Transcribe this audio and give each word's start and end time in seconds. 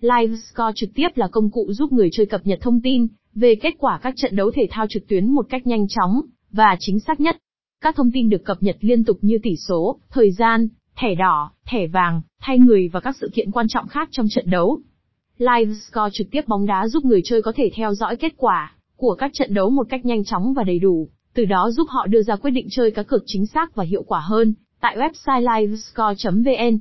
LiveScore 0.00 0.72
trực 0.74 0.90
tiếp 0.94 1.08
là 1.14 1.28
công 1.28 1.50
cụ 1.50 1.72
giúp 1.72 1.92
người 1.92 2.08
chơi 2.12 2.26
cập 2.26 2.40
nhật 2.44 2.58
thông 2.62 2.80
tin 2.80 3.06
về 3.34 3.54
kết 3.54 3.74
quả 3.78 3.98
các 4.02 4.14
trận 4.16 4.36
đấu 4.36 4.50
thể 4.54 4.66
thao 4.70 4.86
trực 4.88 5.08
tuyến 5.08 5.30
một 5.30 5.46
cách 5.48 5.66
nhanh 5.66 5.86
chóng 5.88 6.20
và 6.52 6.76
chính 6.78 7.00
xác 7.00 7.20
nhất. 7.20 7.36
Các 7.80 7.96
thông 7.96 8.10
tin 8.12 8.28
được 8.28 8.44
cập 8.44 8.62
nhật 8.62 8.76
liên 8.80 9.04
tục 9.04 9.18
như 9.20 9.38
tỷ 9.42 9.50
số, 9.68 9.98
thời 10.10 10.32
gian, 10.32 10.68
thẻ 10.96 11.14
đỏ, 11.14 11.52
thẻ 11.66 11.86
vàng, 11.86 12.22
thay 12.40 12.58
người 12.58 12.88
và 12.88 13.00
các 13.00 13.16
sự 13.20 13.30
kiện 13.34 13.50
quan 13.50 13.66
trọng 13.68 13.88
khác 13.88 14.08
trong 14.12 14.26
trận 14.30 14.50
đấu. 14.50 14.80
LiveScore 15.38 16.10
trực 16.12 16.26
tiếp 16.30 16.42
bóng 16.48 16.66
đá 16.66 16.88
giúp 16.88 17.04
người 17.04 17.20
chơi 17.24 17.42
có 17.42 17.52
thể 17.56 17.70
theo 17.74 17.94
dõi 17.94 18.16
kết 18.16 18.32
quả 18.36 18.74
của 18.96 19.14
các 19.14 19.30
trận 19.34 19.54
đấu 19.54 19.70
một 19.70 19.86
cách 19.90 20.04
nhanh 20.04 20.24
chóng 20.24 20.54
và 20.54 20.64
đầy 20.64 20.78
đủ, 20.78 21.08
từ 21.34 21.44
đó 21.44 21.70
giúp 21.70 21.88
họ 21.88 22.06
đưa 22.06 22.22
ra 22.22 22.36
quyết 22.36 22.50
định 22.50 22.66
chơi 22.70 22.90
cá 22.90 23.02
cược 23.02 23.22
chính 23.26 23.46
xác 23.46 23.74
và 23.74 23.84
hiệu 23.84 24.02
quả 24.02 24.20
hơn. 24.20 24.54
Tại 24.80 24.96
website 24.96 25.40
livescore.vn 25.40 26.78